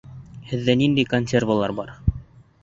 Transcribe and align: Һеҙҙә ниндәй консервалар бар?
Һеҙҙә 0.51 0.75
ниндәй 0.79 1.05
консервалар 1.11 1.75
бар? 1.81 1.93